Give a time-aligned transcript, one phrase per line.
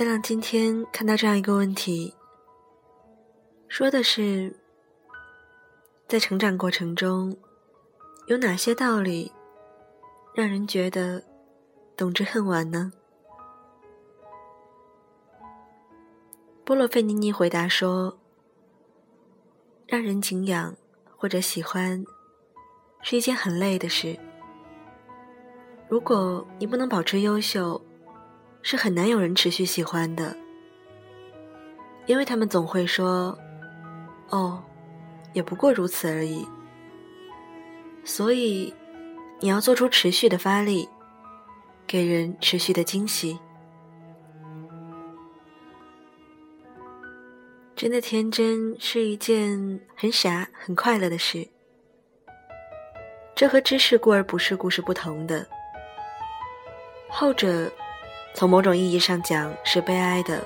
[0.00, 2.14] 月亮今天看到这样一个问题，
[3.68, 4.58] 说的是，
[6.08, 7.36] 在成长过程中，
[8.26, 9.30] 有哪些道理
[10.32, 11.22] 让人觉得
[11.98, 12.90] 懂之恨晚呢？
[16.64, 18.18] 波洛费尼尼回答说
[19.86, 20.74] ：“让人敬仰
[21.14, 22.02] 或者喜欢，
[23.02, 24.18] 是一件很累的事。
[25.90, 27.78] 如果你不能保持优秀，
[28.62, 30.36] 是很难有人持续喜欢的，
[32.06, 33.36] 因为他们总会说
[34.30, 34.62] ：‘哦，
[35.32, 36.46] 也不过如此而已。’
[38.04, 38.72] 所以，
[39.40, 40.88] 你要做出持续的发力，
[41.86, 43.38] 给人持续的惊喜。
[47.74, 51.48] 真的天真是一件很傻、很快乐的事，
[53.34, 55.46] 这和知世故而不世故是不同的。
[57.08, 57.72] 后者。
[58.34, 60.42] 从某种意义上讲是悲哀的，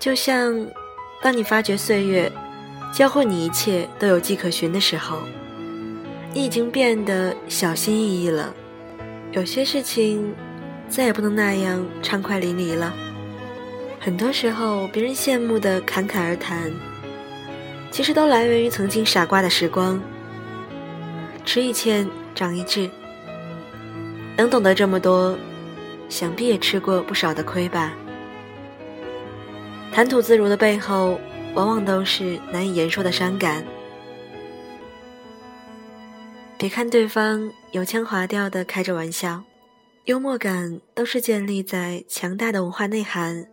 [0.00, 0.66] 就像
[1.22, 2.30] 当你发觉岁月
[2.92, 5.18] 教会你一切都有迹可循的时候，
[6.32, 8.52] 你已经变得小心翼翼了。
[9.30, 10.34] 有些事情
[10.88, 12.92] 再也不能那样畅快淋漓了。
[14.00, 16.72] 很多时候，别人羡慕的侃侃而谈，
[17.92, 20.00] 其实都来源于曾经傻瓜的时光。
[21.44, 22.90] 吃一堑长一智，
[24.36, 25.38] 能懂得这么多。
[26.12, 27.94] 想必也吃过不少的亏吧。
[29.90, 31.18] 谈吐自如的背后，
[31.54, 33.64] 往往都是难以言说的伤感。
[36.58, 39.42] 别看对方油腔滑调的开着玩笑，
[40.04, 43.46] 幽默感都是建立在强大的文化内涵，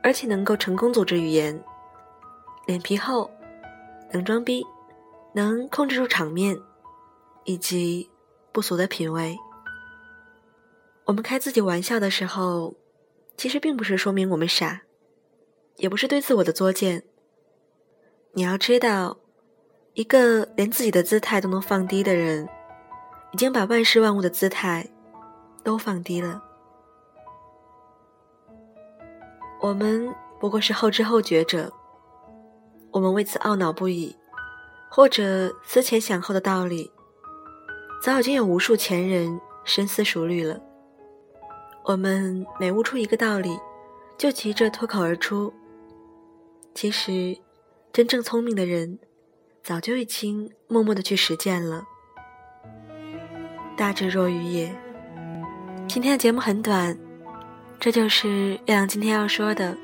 [0.00, 1.60] 而且能够成功组织语言。
[2.66, 3.28] 脸皮厚，
[4.12, 4.64] 能装逼，
[5.34, 6.56] 能控制住场面，
[7.42, 8.08] 以及
[8.52, 9.36] 不俗的品味。
[11.10, 12.76] 我们开自己玩笑的时候，
[13.36, 14.82] 其实并不是说明我们傻，
[15.74, 17.02] 也不是对自我的作践。
[18.34, 19.16] 你要知道，
[19.94, 22.48] 一个连自己的姿态都能放低的人，
[23.32, 24.88] 已经把万事万物的姿态
[25.64, 26.40] 都放低了。
[29.60, 31.72] 我们不过是后知后觉者，
[32.92, 34.16] 我们为此懊恼不已，
[34.88, 36.88] 或者思前想后的道理，
[38.00, 40.60] 早已经有无数前人深思熟虑了。
[41.84, 43.58] 我们每悟出一个道理，
[44.18, 45.52] 就急着脱口而出。
[46.74, 47.36] 其实，
[47.92, 48.98] 真正聪明的人，
[49.62, 51.82] 早就已经默默的去实践了。
[53.76, 54.74] 大智若愚也。
[55.88, 56.96] 今天的节目很短，
[57.80, 59.76] 这就是月亮今天要说的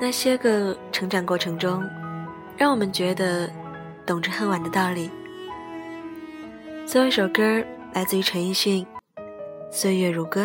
[0.00, 1.84] 那些个成长过程中，
[2.56, 3.48] 让我们觉得
[4.04, 5.08] 懂着恨晚的道理。
[6.86, 7.62] 最后一首歌
[7.92, 8.84] 来自于陈奕迅，
[9.70, 10.44] 《岁月如歌》。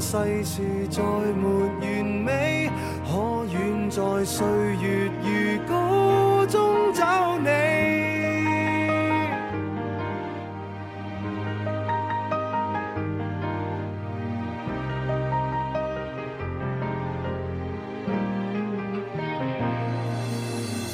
[0.00, 1.48] 世事再没
[1.80, 2.70] 完美，
[3.04, 4.46] 可愿在岁
[4.80, 5.28] 月如
[5.66, 7.46] 歌中找你？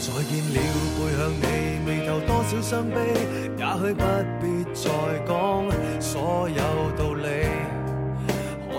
[0.00, 0.56] 再见了，
[0.96, 1.44] 背向你，
[1.84, 2.94] 眉头多少伤悲，
[3.58, 4.04] 也许不
[4.40, 4.84] 必再
[5.26, 5.30] 讲
[6.00, 6.62] 所有
[6.96, 7.51] 道理。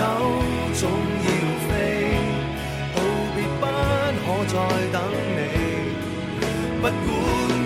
[0.00, 0.06] 走，
[0.72, 1.28] 总要
[1.68, 1.70] 飞，
[2.94, 2.96] 道
[3.34, 3.62] 别不
[4.16, 4.54] 可再
[4.94, 4.96] 等
[5.36, 5.38] 你，
[6.80, 6.88] 不管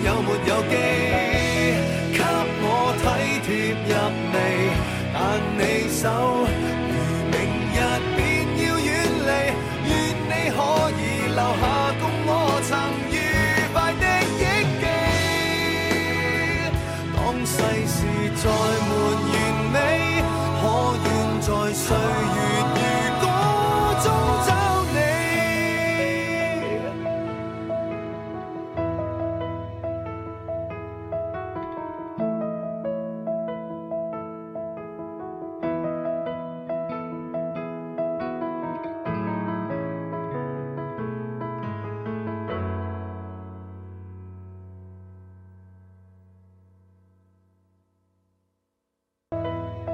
[0.03, 0.84] 有没有机。